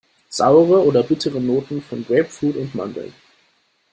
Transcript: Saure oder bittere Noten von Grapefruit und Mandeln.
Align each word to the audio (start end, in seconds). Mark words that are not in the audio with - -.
Saure 0.29 0.83
oder 0.83 1.03
bittere 1.03 1.39
Noten 1.39 1.79
von 1.83 2.03
Grapefruit 2.03 2.55
und 2.55 2.73
Mandeln. 2.73 3.13